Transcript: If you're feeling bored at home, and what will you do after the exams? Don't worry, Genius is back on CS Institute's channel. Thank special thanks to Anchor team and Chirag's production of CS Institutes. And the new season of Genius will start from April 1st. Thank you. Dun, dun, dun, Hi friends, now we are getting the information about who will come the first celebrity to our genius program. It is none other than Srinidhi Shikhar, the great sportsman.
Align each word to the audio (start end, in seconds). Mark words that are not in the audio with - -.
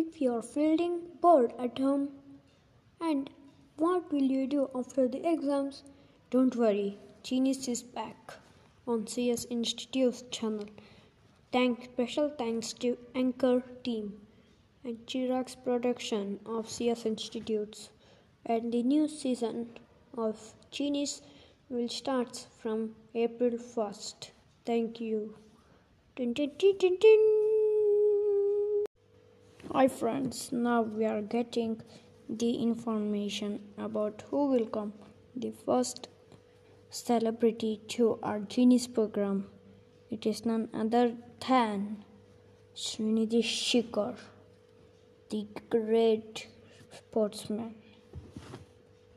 If 0.00 0.20
you're 0.22 0.42
feeling 0.42 1.00
bored 1.20 1.54
at 1.58 1.76
home, 1.80 2.10
and 3.00 3.28
what 3.78 4.12
will 4.12 4.22
you 4.22 4.46
do 4.46 4.70
after 4.72 5.08
the 5.08 5.28
exams? 5.28 5.82
Don't 6.30 6.54
worry, 6.54 6.98
Genius 7.24 7.66
is 7.66 7.82
back 7.82 8.34
on 8.86 9.08
CS 9.08 9.46
Institute's 9.46 10.22
channel. 10.30 10.66
Thank 11.50 11.86
special 11.86 12.28
thanks 12.28 12.72
to 12.74 12.96
Anchor 13.16 13.64
team 13.82 14.20
and 14.84 15.04
Chirag's 15.08 15.56
production 15.56 16.38
of 16.46 16.70
CS 16.70 17.04
Institutes. 17.04 17.90
And 18.46 18.72
the 18.72 18.84
new 18.84 19.08
season 19.08 19.80
of 20.16 20.54
Genius 20.70 21.22
will 21.68 21.88
start 21.88 22.46
from 22.56 22.94
April 23.16 23.58
1st. 23.58 24.30
Thank 24.64 25.00
you. 25.00 25.34
Dun, 26.14 26.34
dun, 26.34 26.52
dun, 26.56 26.86
Hi 29.78 29.86
friends, 29.86 30.50
now 30.50 30.82
we 30.82 31.04
are 31.04 31.22
getting 31.22 31.80
the 32.28 32.54
information 32.60 33.60
about 33.78 34.24
who 34.28 34.46
will 34.50 34.66
come 34.66 34.92
the 35.36 35.52
first 35.64 36.08
celebrity 36.90 37.80
to 37.90 38.18
our 38.20 38.40
genius 38.40 38.88
program. 38.88 39.46
It 40.10 40.26
is 40.26 40.44
none 40.44 40.68
other 40.74 41.14
than 41.46 42.04
Srinidhi 42.74 43.44
Shikhar, 43.44 44.16
the 45.30 45.46
great 45.70 46.48
sportsman. 46.90 47.76